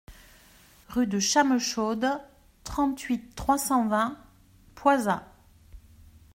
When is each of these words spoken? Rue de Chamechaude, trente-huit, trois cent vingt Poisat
Rue 0.87 1.05
de 1.05 1.19
Chamechaude, 1.19 2.09
trente-huit, 2.63 3.35
trois 3.35 3.59
cent 3.59 3.87
vingt 3.87 4.17
Poisat 4.73 5.31